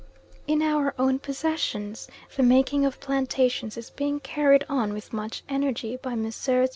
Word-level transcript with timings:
In 0.47 0.63
our 0.63 0.95
own 0.97 1.19
possessions 1.19 2.07
the 2.35 2.41
making 2.41 2.85
of 2.87 2.99
plantations 2.99 3.77
is 3.77 3.91
being 3.91 4.19
carried 4.19 4.65
on 4.67 4.93
with 4.93 5.13
much 5.13 5.43
energy 5.47 5.95
by 5.95 6.15
Messrs. 6.15 6.69